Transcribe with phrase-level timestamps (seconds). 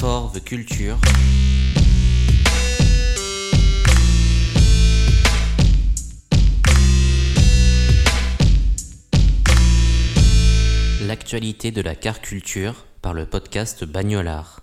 [0.00, 0.96] Forve Culture.
[11.06, 14.62] L'actualité de la car culture par le podcast Bagnolard.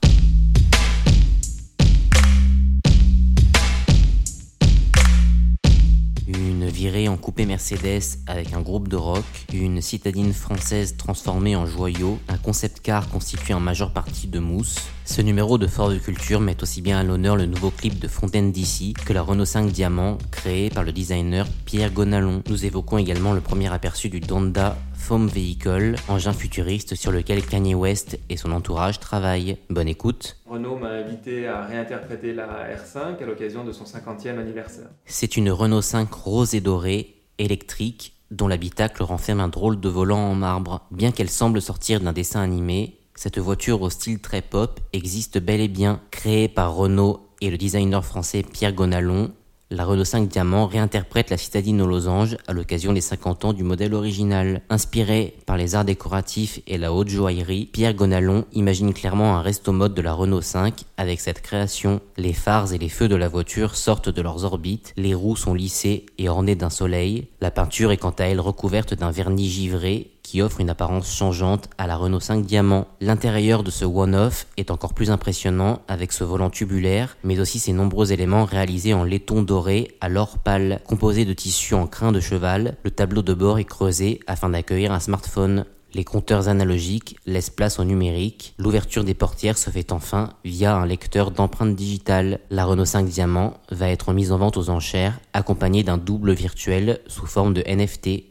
[6.87, 12.37] En coupé Mercedes avec un groupe de rock, une citadine française transformée en joyau, un
[12.37, 14.77] concept car constitué en majeure partie de mousse.
[15.03, 18.07] Ce numéro de Fort de Culture met aussi bien à l'honneur le nouveau clip de
[18.07, 22.41] Fontaine d'ici que la Renault 5 Diamant créé par le designer Pierre Gonalon.
[22.47, 27.75] Nous évoquons également le premier aperçu du Donda Foam Vehicle, engin futuriste sur lequel Kanye
[27.75, 29.57] West et son entourage travaillent.
[29.69, 30.35] Bonne écoute.
[30.45, 34.89] Renault m'a invité à réinterpréter la R5 à l'occasion de son 50e anniversaire.
[35.05, 40.29] C'est une Renault 5 rose et dorée, électrique, dont l'habitacle renferme un drôle de volant
[40.29, 40.85] en marbre.
[40.91, 45.61] Bien qu'elle semble sortir d'un dessin animé, cette voiture au style très pop existe bel
[45.61, 46.01] et bien.
[46.11, 49.31] Créée par Renault et le designer français Pierre Gonalon,
[49.69, 53.63] la Renault 5 Diamant réinterprète la citadine aux losanges à l'occasion des 50 ans du
[53.63, 54.61] modèle original.
[54.69, 59.73] Inspiré par les arts décoratifs et la haute joaillerie, Pierre Gonalon imagine clairement un resto
[59.73, 61.99] mode de la Renault 5 avec cette création.
[62.15, 65.53] Les phares et les feux de la voiture sortent de leurs orbites, les roues sont
[65.53, 70.11] lissées et ornées d'un soleil, la peinture est quant à elle recouverte d'un vernis givré
[70.27, 72.87] qui offre une apparence changeante à la Renault 5 Diamant.
[72.99, 77.71] L'intérieur de ce one-off est encore plus impressionnant avec ce volant tubulaire, mais aussi ses
[77.71, 80.81] nombreux éléments réalisés en laiton doré à l'or pâle.
[80.85, 84.91] Composé de tissu en crin de cheval, le tableau de bord est creusé afin d'accueillir
[84.91, 85.63] un smartphone.
[85.93, 88.53] Les compteurs analogiques laissent place au numérique.
[88.57, 92.41] L'ouverture des portières se fait enfin via un lecteur d'empreintes digitales.
[92.49, 96.99] La Renault 5 Diamant va être mise en vente aux enchères, accompagnée d'un double virtuel
[97.07, 98.25] sous forme de NFT.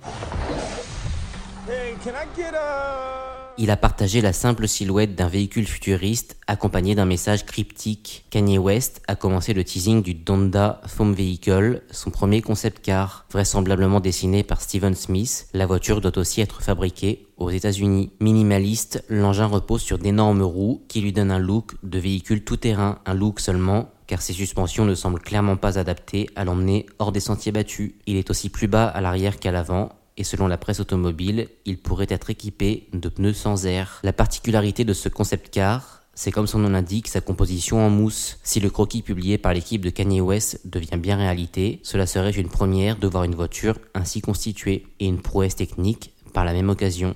[3.58, 8.26] Il a partagé la simple silhouette d'un véhicule futuriste accompagné d'un message cryptique.
[8.30, 13.24] Kanye West a commencé le teasing du Donda Foam Vehicle, son premier concept car.
[13.32, 18.10] Vraisemblablement dessiné par Steven Smith, la voiture doit aussi être fabriquée aux États-Unis.
[18.20, 23.14] Minimaliste, l'engin repose sur d'énormes roues qui lui donnent un look de véhicule tout-terrain, un
[23.14, 27.52] look seulement car ses suspensions ne semblent clairement pas adaptées à l'emmener hors des sentiers
[27.52, 27.94] battus.
[28.06, 31.78] Il est aussi plus bas à l'arrière qu'à l'avant, et selon la presse automobile, il
[31.78, 34.00] pourrait être équipé de pneus sans air.
[34.02, 38.38] La particularité de ce concept car, c'est comme son nom l'indique, sa composition en mousse.
[38.42, 42.48] Si le croquis publié par l'équipe de Kanye West devient bien réalité, cela serait une
[42.48, 47.14] première de voir une voiture ainsi constituée, et une prouesse technique par la même occasion.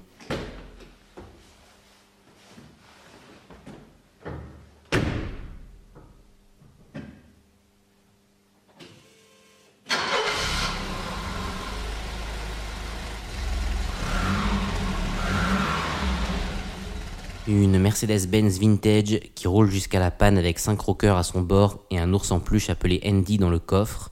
[17.49, 21.99] Une Mercedes-Benz vintage qui roule jusqu'à la panne avec 5 rockers à son bord et
[21.99, 24.11] un ours en peluche appelé Andy dans le coffre.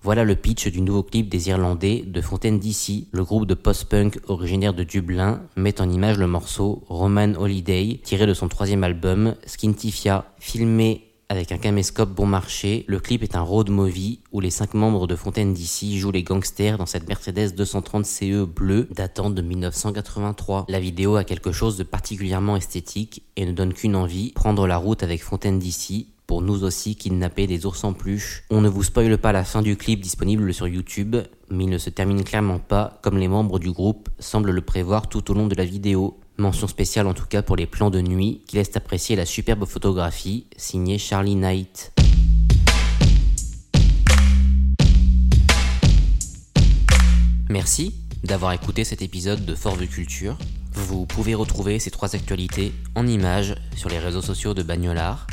[0.00, 3.08] Voilà le pitch du nouveau clip des Irlandais de Fontaine d'ici.
[3.12, 8.26] Le groupe de post-punk originaire de Dublin met en image le morceau Roman Holiday tiré
[8.26, 10.24] de son troisième album Skintifia.
[10.38, 14.74] Filmé avec un caméscope bon marché, le clip est un road movie où les cinq
[14.74, 19.42] membres de Fontaine d'ici jouent les gangsters dans cette Mercedes 230 CE bleue datant de
[19.42, 20.66] 1983.
[20.68, 24.76] La vidéo a quelque chose de particulièrement esthétique et ne donne qu'une envie, prendre la
[24.76, 28.44] route avec Fontaine d'ici pour nous aussi kidnapper des ours en peluche.
[28.50, 31.16] On ne vous spoile pas la fin du clip disponible sur YouTube,
[31.50, 35.08] mais il ne se termine clairement pas comme les membres du groupe semblent le prévoir
[35.08, 36.18] tout au long de la vidéo.
[36.38, 39.64] Mention spéciale en tout cas pour les plans de nuit qui laissent apprécier la superbe
[39.64, 41.94] photographie signée Charlie Knight.
[47.48, 50.36] Merci d'avoir écouté cet épisode de Fort Vue Culture.
[50.74, 55.26] Vous pouvez retrouver ces trois actualités en images sur les réseaux sociaux de Bagnolard.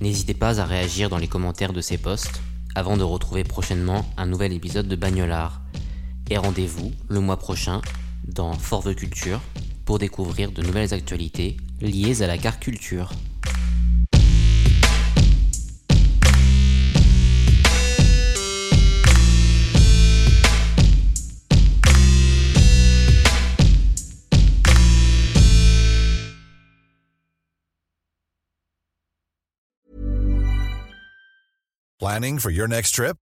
[0.00, 2.40] N'hésitez pas à réagir dans les commentaires de ces posts
[2.74, 5.60] avant de retrouver prochainement un nouvel épisode de Bagnolard.
[6.30, 7.82] Et rendez-vous le mois prochain
[8.26, 9.40] dans Fort Vue Culture
[9.88, 13.10] pour découvrir de nouvelles actualités liées à la car culture.
[31.98, 33.16] Planning for your next trip?